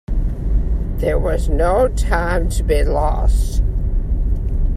There 0.97 1.19
was 1.19 1.47
no 1.47 1.87
time 1.89 2.49
to 2.49 2.63
be 2.63 2.83
lost. 2.83 3.61